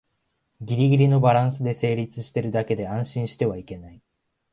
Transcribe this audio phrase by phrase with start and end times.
[0.61, 4.01] ギリギリのバランスで成立してるだけで安心してはいけない